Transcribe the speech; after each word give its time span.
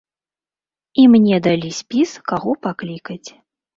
І 1.03 1.03
мне 1.15 1.35
далі 1.47 1.69
спіс 1.81 2.17
каго 2.33 2.51
паклікаць. 2.67 3.25